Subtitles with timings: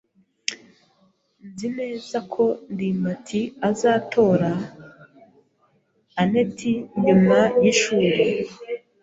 [1.47, 4.51] Nzi neza ko ndimbati azatora
[6.21, 6.57] anet
[7.05, 8.21] nyuma yishuri.